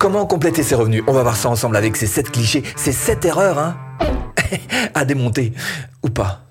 [0.00, 1.02] Comment compléter ses revenus?
[1.08, 3.76] On va voir ça ensemble avec ces 7 clichés, ces 7 erreurs hein
[4.94, 5.52] à démonter
[6.02, 6.46] ou pas.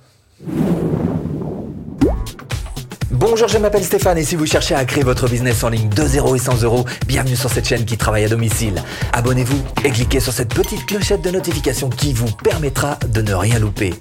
[3.09, 6.03] Bonjour, je m'appelle Stéphane et si vous cherchez à créer votre business en ligne de
[6.03, 8.83] 0 et 100 euros, bienvenue sur cette chaîne qui travaille à domicile.
[9.13, 13.57] Abonnez-vous et cliquez sur cette petite clochette de notification qui vous permettra de ne rien
[13.57, 13.95] louper.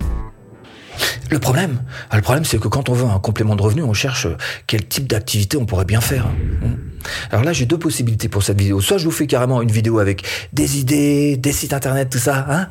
[1.30, 4.29] Le problème, le problème, c'est que quand on veut un complément de revenu, on cherche
[4.67, 6.27] quel type d'activité on pourrait bien faire.
[7.31, 8.81] Alors là, j'ai deux possibilités pour cette vidéo.
[8.81, 12.47] Soit je vous fais carrément une vidéo avec des idées, des sites internet, tout ça,
[12.49, 12.69] hein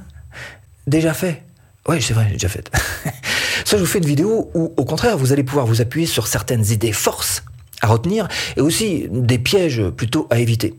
[0.87, 1.43] Déjà fait.
[1.87, 2.69] Oui, c'est vrai, j'ai déjà fait.
[3.65, 6.27] Soit je vous fais une vidéo où, au contraire, vous allez pouvoir vous appuyer sur
[6.27, 7.43] certaines idées forces
[7.81, 10.75] à retenir et aussi des pièges plutôt à éviter.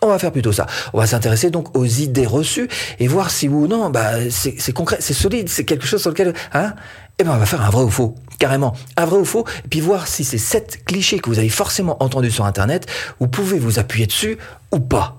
[0.00, 0.66] On va faire plutôt ça.
[0.92, 4.96] On va s'intéresser donc aux idées reçues et voir si ou non, bah, c'est concret,
[4.98, 6.74] c'est solide, c'est quelque chose sur lequel, hein,
[7.18, 9.68] eh ben, on va faire un vrai ou faux, carrément, un vrai ou faux, et
[9.68, 12.88] puis voir si ces sept clichés que vous avez forcément entendus sur Internet,
[13.20, 14.36] vous pouvez vous appuyer dessus
[14.72, 15.16] ou pas.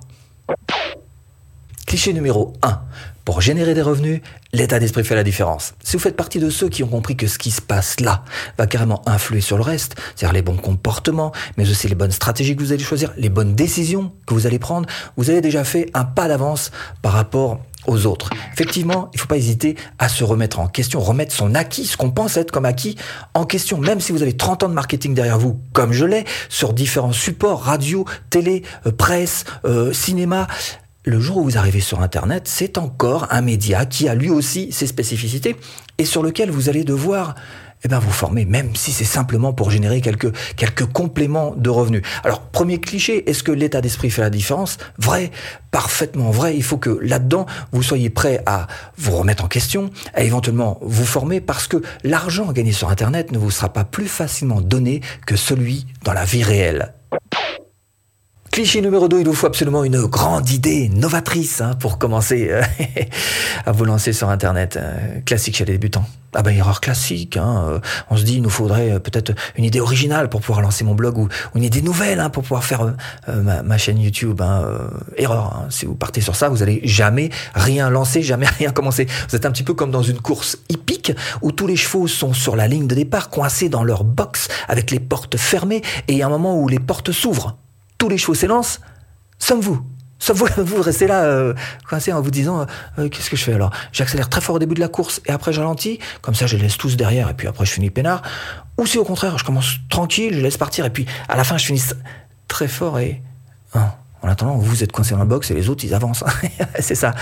[1.88, 2.82] Cliché numéro 1.
[3.24, 4.20] Pour générer des revenus,
[4.52, 5.74] l'état d'esprit fait la différence.
[5.82, 8.26] Si vous faites partie de ceux qui ont compris que ce qui se passe là
[8.58, 12.58] va carrément influer sur le reste, c'est-à-dire les bons comportements, mais aussi les bonnes stratégies
[12.58, 15.90] que vous allez choisir, les bonnes décisions que vous allez prendre, vous avez déjà fait
[15.94, 18.30] un pas d'avance par rapport aux autres.
[18.54, 21.98] Effectivement, il ne faut pas hésiter à se remettre en question, remettre son acquis, ce
[21.98, 22.98] qu'on pense être comme acquis,
[23.34, 26.26] en question, même si vous avez 30 ans de marketing derrière vous, comme je l'ai,
[26.50, 30.48] sur différents supports, radio, télé, euh, presse, euh, cinéma,
[31.06, 34.72] le jour où vous arrivez sur Internet, c'est encore un média qui a lui aussi
[34.72, 35.58] ses spécificités
[35.98, 37.36] et sur lequel vous allez devoir
[37.84, 42.02] eh ben, vous former, même si c'est simplement pour générer quelques, quelques compléments de revenus.
[42.24, 44.78] Alors, premier cliché, est-ce que l'état d'esprit fait la différence?
[44.98, 45.32] Vrai,
[45.72, 46.56] parfaitement vrai.
[46.56, 48.68] Il faut que là-dedans, vous soyez prêt à
[48.98, 53.38] vous remettre en question, à éventuellement vous former, parce que l'argent gagné sur Internet ne
[53.38, 56.94] vous sera pas plus facilement donné que celui dans la vie réelle.
[58.54, 62.62] Cliché numéro 2, il vous faut absolument une grande idée novatrice hein, pour commencer euh,
[63.66, 64.78] à vous lancer sur Internet.
[64.78, 66.06] Euh, classique chez les débutants.
[66.36, 67.36] Ah ben erreur classique.
[67.36, 67.80] Hein, euh,
[68.12, 71.18] on se dit il nous faudrait peut-être une idée originale pour pouvoir lancer mon blog
[71.18, 72.94] ou, une idée nouvelle hein, pour pouvoir faire
[73.28, 74.40] ma, chaîne YouTube.
[74.40, 74.68] Hein,
[75.18, 75.66] erreur.
[75.72, 79.08] Si vous partez sur ça, vous allez jamais rien lancer, jamais rien commencer.
[79.30, 81.12] Vous êtes un petit peu comme dans une course hippique
[81.42, 84.92] où tous les chevaux sont sur la ligne de départ, coincés dans leur box avec
[84.92, 87.58] les portes fermées et a un moment où les portes s'ouvrent
[88.04, 88.82] tous les chevaux s'élancent,
[89.40, 89.82] sommes vous.
[90.20, 91.54] Sauf vous, vous restez là, euh,
[91.90, 92.66] en vous disant euh,
[93.00, 93.72] euh, qu'est-ce que je fais alors?
[93.94, 96.78] J'accélère très fort au début de la course et après j'alentis, comme ça je laisse
[96.78, 98.22] tous derrière et puis après je finis peinard.
[98.78, 101.58] Ou si au contraire je commence tranquille, je laisse partir et puis à la fin
[101.58, 101.82] je finis
[102.50, 103.22] très fort et
[104.24, 106.24] en attendant, vous êtes coincé dans la box et les autres, ils avancent.
[106.80, 107.14] c'est ça.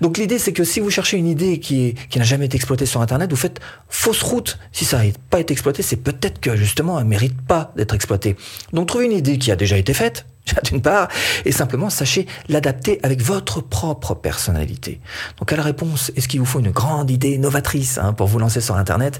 [0.00, 3.00] Donc l'idée, c'est que si vous cherchez une idée qui, n'a jamais été exploitée sur
[3.00, 4.58] Internet, vous faites fausse route.
[4.70, 8.36] Si ça n'a pas été exploité, c'est peut-être que justement, elle mérite pas d'être exploitée.
[8.72, 10.26] Donc trouvez une idée qui a déjà été faite,
[10.64, 11.08] d'une part,
[11.44, 15.00] et simplement sachez l'adapter avec votre propre personnalité.
[15.40, 18.38] Donc à la réponse, est-ce qu'il vous faut une grande idée novatrice hein, pour vous
[18.38, 19.18] lancer sur Internet?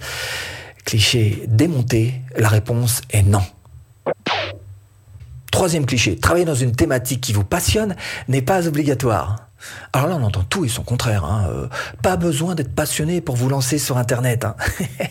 [0.85, 3.43] Cliché démonté, la réponse est non.
[5.55, 7.95] Troisième cliché, travailler dans une thématique qui vous passionne
[8.27, 9.37] n'est pas obligatoire.
[9.93, 11.25] Alors là, on entend tout et son contraire.
[11.25, 11.47] Hein.
[11.49, 11.69] Euh,
[12.03, 14.45] pas besoin d'être passionné pour vous lancer sur Internet.
[14.45, 14.57] Hein.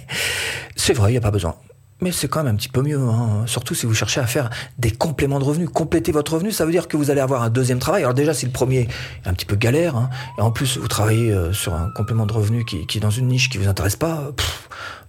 [0.75, 1.55] c'est vrai, il n'y a pas besoin.
[2.01, 3.43] Mais c'est quand même un petit peu mieux, hein.
[3.45, 5.69] surtout si vous cherchez à faire des compléments de revenus.
[5.73, 8.03] Compléter votre revenu, ça veut dire que vous allez avoir un deuxième travail.
[8.03, 8.89] Alors déjà, si le premier
[9.23, 12.33] est un petit peu galère, et en plus vous travaillez euh, sur un complément de
[12.33, 14.33] revenus qui, est dans une niche qui vous intéresse pas,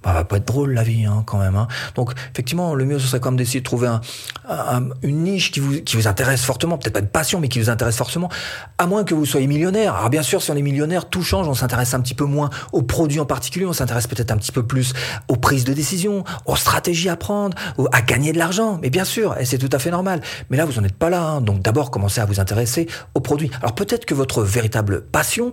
[0.04, 1.56] bah, va pas être drôle la vie hein, quand même.
[1.56, 1.68] Hein.
[1.94, 5.60] Donc effectivement, le mieux ce serait quand même d'essayer de trouver un, une niche qui
[5.60, 8.28] vous, qui vous intéresse fortement, peut-être pas de passion, mais qui vous intéresse fortement,
[8.78, 9.94] à moins que vous soyez millionnaire.
[9.94, 12.50] Alors bien sûr, si on est millionnaire, tout change, on s'intéresse un petit peu moins
[12.72, 14.92] aux produits en particulier, on s'intéresse peut-être un petit peu plus
[15.28, 17.56] aux prises de décision, aux stratégies à prendre,
[17.92, 18.78] à gagner de l'argent.
[18.82, 20.20] Mais bien sûr, et c'est tout à fait normal.
[20.50, 21.22] Mais là, vous n'en êtes pas là.
[21.22, 21.40] Hein.
[21.40, 23.50] Donc d'abord, commencez à vous intéresser aux produits.
[23.60, 25.52] Alors peut-être que votre véritable passion,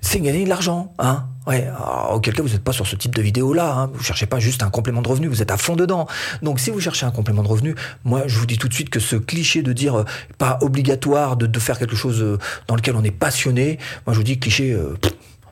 [0.00, 0.92] c'est gagner de l'argent.
[0.98, 1.66] Hein Ouais,
[2.12, 3.72] auquel cas vous n'êtes pas sur ce type de vidéo-là.
[3.72, 3.90] Hein.
[3.94, 6.06] Vous cherchez pas juste un complément de revenu, vous êtes à fond dedans.
[6.42, 7.74] Donc si vous cherchez un complément de revenu,
[8.04, 10.04] moi je vous dis tout de suite que ce cliché de dire euh,
[10.36, 14.24] pas obligatoire de, faire quelque chose euh, dans lequel on est passionné, moi je vous
[14.24, 14.98] dis cliché euh,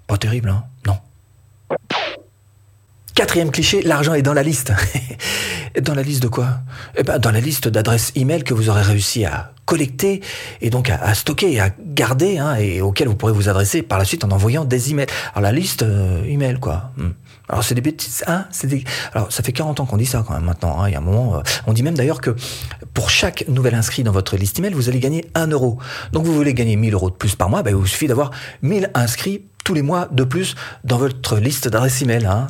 [0.07, 0.65] pas terrible, hein.
[0.87, 0.99] non.
[3.15, 4.73] Quatrième cliché, l'argent est dans la liste.
[5.83, 6.61] dans la liste de quoi?
[6.97, 10.23] Eh ben, Dans la liste d'adresses email que vous aurez réussi à collecter
[10.63, 13.99] et donc à, stocker et à garder hein, et auquel vous pourrez vous adresser par
[13.99, 15.07] la suite en envoyant des emails.
[15.35, 16.91] Alors la liste euh, email quoi.
[16.97, 17.11] Hmm.
[17.51, 18.83] Alors c'est des bêtises, hein, des...
[19.13, 20.81] Alors ça fait 40 ans qu'on dit ça quand même maintenant.
[20.81, 20.89] Hein.
[20.89, 22.35] Il y a un moment, euh, on dit même d'ailleurs que
[22.95, 25.79] pour chaque nouvel inscrit dans votre liste email, vous allez gagner 1 euro.
[26.13, 28.31] Donc vous voulez gagner 1000 euros de plus par mois, ben, il vous suffit d'avoir
[28.63, 30.55] 1000 inscrits tous les mois de plus
[30.85, 32.25] dans votre liste d'adresses email.
[32.25, 32.47] Hein.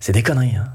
[0.00, 0.56] C'est des conneries.
[0.56, 0.66] Hein.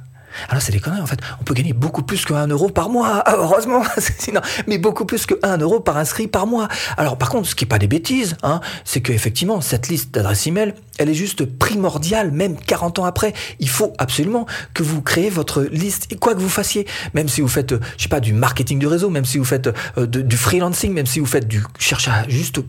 [0.50, 1.20] Alors c'est des conneries en fait.
[1.42, 3.84] On peut gagner beaucoup plus que 1 euro par mois, ah, heureusement,
[4.68, 6.68] mais beaucoup plus que 1 euro par inscrit par mois.
[6.98, 10.48] Alors par contre, ce qui n'est pas des bêtises, hein, c'est qu'effectivement, cette liste d'adresses
[10.48, 13.34] email, elle est juste primordiale, même 40 ans après.
[13.60, 17.42] Il faut absolument que vous créez votre liste, et quoi que vous fassiez, même si
[17.42, 20.06] vous faites, euh, je sais pas, du marketing du réseau, même si vous faites euh,
[20.06, 22.60] du freelancing, même si vous faites du, cherchez à juste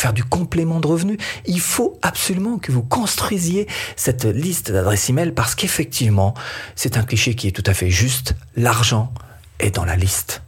[0.00, 3.66] faire du complément de revenus, il faut absolument que vous construisiez
[3.96, 6.34] cette liste d'adresses email parce qu'effectivement,
[6.74, 8.34] c'est un cliché qui est tout à fait juste.
[8.56, 9.12] L'argent
[9.58, 10.42] est dans la liste.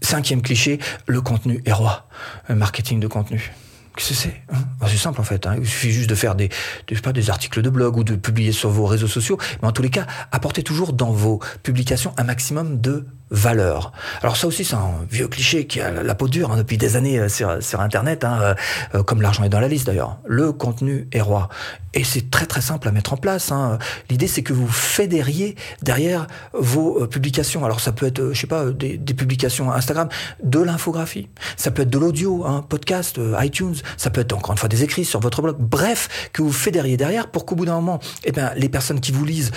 [0.00, 2.08] Cinquième cliché, le contenu est roi.
[2.48, 3.52] Marketing de contenu.
[3.96, 4.86] Qu'est-ce que c'est hein?
[4.86, 5.44] C'est simple en fait.
[5.46, 5.56] Hein.
[5.58, 6.50] Il suffit juste de faire des,
[6.86, 9.38] des, pas, des articles de blog ou de publier sur vos réseaux sociaux.
[9.60, 13.92] Mais en tous les cas, apportez toujours dans vos publications un maximum de valeur.
[14.22, 16.96] Alors ça aussi, c'est un vieux cliché qui a la peau dure hein, depuis des
[16.96, 18.54] années euh, sur, sur Internet, hein, euh,
[18.94, 20.18] euh, comme l'argent est dans la liste d'ailleurs.
[20.26, 21.48] Le contenu est roi.
[21.94, 23.50] Et c'est très très simple à mettre en place.
[23.50, 23.78] Hein.
[24.10, 27.64] L'idée, c'est que vous fédériez derrière vos publications.
[27.64, 30.08] Alors ça peut être, je sais pas, des, des publications Instagram,
[30.42, 31.28] de l'infographie.
[31.56, 33.74] Ça peut être de l'audio, un podcast, iTunes.
[33.96, 35.56] Ça peut être encore une fois des écrits sur votre blog.
[35.58, 39.12] Bref, que vous fédériez derrière pour qu'au bout d'un moment, eh ben, les personnes qui
[39.12, 39.50] vous lisent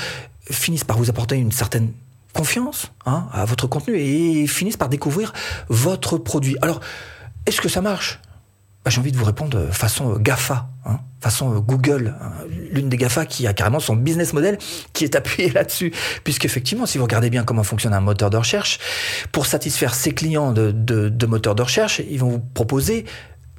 [0.49, 1.91] finissent par vous apporter une certaine
[2.33, 5.33] confiance hein, à votre contenu et finissent par découvrir
[5.69, 6.57] votre produit.
[6.61, 6.79] Alors,
[7.45, 8.19] est-ce que ça marche?
[8.83, 12.31] Bah, J'ai envie de vous répondre façon GAFA, hein, façon Google, hein,
[12.71, 14.57] l'une des GAFA qui a carrément son business model
[14.93, 15.93] qui est appuyé là-dessus.
[16.23, 18.79] Puisqu'effectivement, si vous regardez bien comment fonctionne un moteur de recherche,
[19.31, 23.05] pour satisfaire ses clients de, de, de de recherche, ils vont vous proposer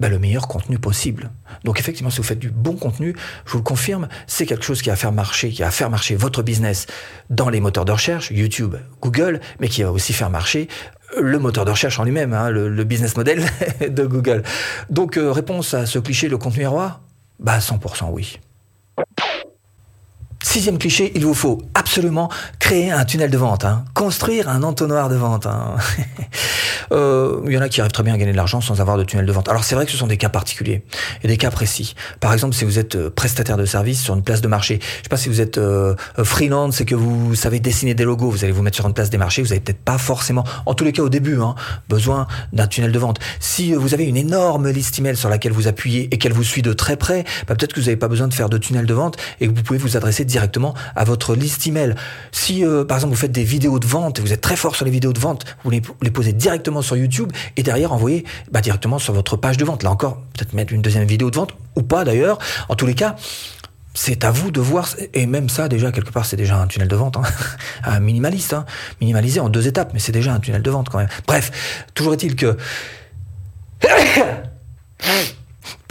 [0.02, 1.30] bah, le meilleur contenu possible.
[1.62, 3.14] Donc effectivement, si vous faites du bon contenu,
[3.46, 6.16] je vous le confirme, c'est quelque chose qui va faire marcher, qui va faire marcher
[6.16, 6.88] votre business
[7.30, 10.66] dans les moteurs de recherche, YouTube, Google, mais qui va aussi faire marcher
[11.16, 13.46] le moteur de recherche en lui-même, hein, le, business model
[13.88, 14.42] de Google.
[14.90, 17.00] Donc euh, réponse à ce cliché, le contenu est roi?
[17.38, 18.40] Bah 100% oui.
[20.42, 22.28] Sixième cliché, il vous faut absolument
[22.72, 23.84] un tunnel de vente, hein.
[23.92, 25.46] construire un entonnoir de vente.
[25.46, 25.76] Hein.
[26.90, 28.98] Euh, il y en a qui arrivent très bien à gagner de l'argent sans avoir
[28.98, 29.48] de tunnel de vente.
[29.48, 30.84] Alors c'est vrai que ce sont des cas particuliers
[31.22, 31.94] et des cas précis.
[32.20, 35.04] Par exemple, si vous êtes euh, prestataire de service sur une place de marché, je
[35.04, 38.44] sais pas si vous êtes euh, freelance et que vous savez dessiner des logos, vous
[38.44, 40.84] allez vous mettre sur une place des marchés, vous avez peut-être pas forcément, en tous
[40.84, 41.54] les cas au début, hein,
[41.88, 43.20] besoin d'un tunnel de vente.
[43.40, 46.62] Si vous avez une énorme liste email sur laquelle vous appuyez et qu'elle vous suit
[46.62, 48.94] de très près, bah, peut-être que vous n'avez pas besoin de faire de tunnel de
[48.94, 51.94] vente et que vous pouvez vous adresser directement à votre liste email.
[52.32, 54.84] Si par exemple vous faites des vidéos de vente et vous êtes très fort sur
[54.84, 58.98] les vidéos de vente, vous les, posez directement sur YouTube et derrière envoyer bah, directement
[58.98, 59.82] sur votre page de vente.
[59.82, 62.38] Là encore, peut-être mettre une deuxième vidéo de vente ou pas d'ailleurs.
[62.68, 63.16] En tous les cas,
[63.94, 66.88] c'est à vous de voir, et même ça déjà quelque part c'est déjà un tunnel
[66.88, 67.22] de vente, hein.
[67.84, 68.64] un minimaliste, hein.
[69.00, 71.08] minimalisé en deux étapes, mais c'est déjà un tunnel de vente quand même.
[71.26, 72.56] Bref, toujours est-il que...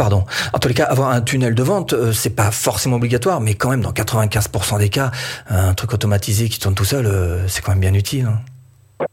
[0.02, 0.26] Pardon.
[0.52, 3.54] En tous les cas, avoir un tunnel de vente, euh, c'est pas forcément obligatoire, mais
[3.54, 5.12] quand même dans 95% des cas,
[5.48, 8.26] un truc automatisé qui tourne tout seul, euh, c'est quand même bien utile.
[8.26, 9.06] Hein.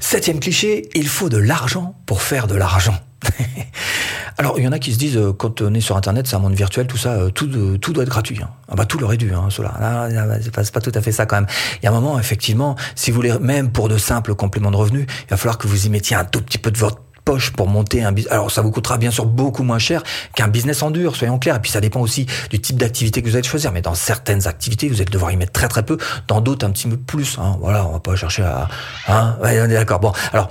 [0.00, 2.98] Septième cliché, il faut de l'argent pour faire de l'argent.
[4.38, 6.34] Alors, il y en a qui se disent, euh, quand on est sur Internet, c'est
[6.34, 8.40] un monde virtuel, tout ça, tout, doit être gratuit.
[8.42, 8.50] Hein.
[8.68, 9.72] Ah bah, tout l'aurait dû, hein, cela.
[9.80, 10.08] Ah,
[10.42, 11.46] c'est pas, pas, tout à fait ça quand même.
[11.80, 14.76] Il y a un moment, effectivement, si vous voulez, même pour de simples compléments de
[14.76, 17.50] revenus, il va falloir que vous y mettiez un tout petit peu de votre poche
[17.50, 18.32] pour monter un business.
[18.32, 20.02] Alors ça vous coûtera bien sûr beaucoup moins cher
[20.34, 21.56] qu'un business en dur, soyons clairs.
[21.56, 23.70] Et puis ça dépend aussi du type d'activité que vous allez choisir.
[23.70, 25.98] Mais dans certaines activités, vous allez devoir y mettre très très peu.
[26.26, 27.38] Dans d'autres, un petit peu plus.
[27.38, 27.58] Hein.
[27.60, 28.68] Voilà, on va pas chercher à.
[29.08, 30.00] Hein ouais, on est d'accord.
[30.00, 30.48] Bon, alors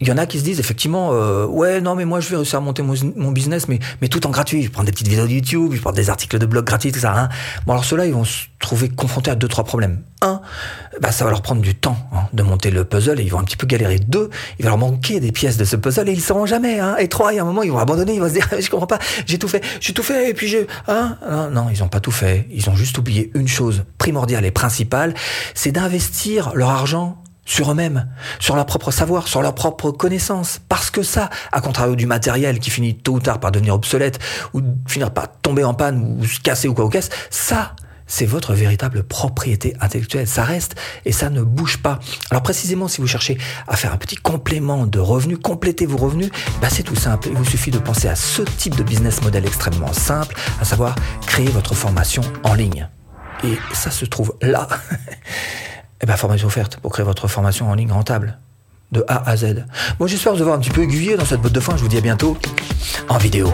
[0.00, 2.36] il y en a qui se disent effectivement, euh, ouais, non, mais moi je vais
[2.36, 4.64] réussir à monter mon, business, mais mais tout en gratuit.
[4.64, 7.00] Je prends des petites vidéos de YouTube, je prends des articles de blog gratuits, tout
[7.00, 7.18] ça.
[7.18, 7.30] Hein.
[7.64, 10.02] Bon, alors ceux-là, ils vont se trouver confrontés à deux trois problèmes.
[10.20, 10.40] Un,
[11.00, 13.38] bah ça va leur prendre du temps hein, de monter le puzzle et ils vont
[13.38, 14.00] un petit peu galérer.
[14.00, 16.80] Deux, il va leur manquer des pièces de ce puzzle et ils sauront jamais.
[16.80, 16.96] Hein.
[16.98, 18.68] Et trois, il y a un moment, ils vont abandonner, ils vont se dire, je
[18.68, 20.58] comprends pas, j'ai tout fait, j'ai tout fait, et puis je...
[20.88, 21.16] Hein
[21.52, 22.46] non, ils ont pas tout fait.
[22.50, 25.14] Ils ont juste oublié une chose primordiale et principale,
[25.54, 28.06] c'est d'investir leur argent sur eux-mêmes,
[28.40, 30.60] sur leur propre savoir, sur leur propre connaissance.
[30.68, 34.18] Parce que ça, à contrario du matériel qui finit tôt ou tard par devenir obsolète,
[34.52, 37.74] ou finir par tomber en panne, ou se casser ou quoi ou casse, ça,
[38.08, 40.26] c'est votre véritable propriété intellectuelle.
[40.26, 40.74] Ça reste
[41.04, 42.00] et ça ne bouge pas.
[42.30, 43.38] Alors précisément, si vous cherchez
[43.68, 47.28] à faire un petit complément de revenus, compléter vos revenus, bah c'est tout simple.
[47.30, 50.96] Il vous suffit de penser à ce type de business model extrêmement simple, à savoir
[51.26, 52.88] créer votre formation en ligne.
[53.44, 54.66] Et ça se trouve là.
[56.02, 58.38] eh ben, formation offerte pour créer votre formation en ligne rentable.
[58.90, 59.66] De A à Z.
[59.98, 61.76] Bon, j'espère vous avoir un petit peu aiguillé dans cette botte de foin.
[61.76, 62.38] Je vous dis à bientôt
[63.10, 63.52] en vidéo.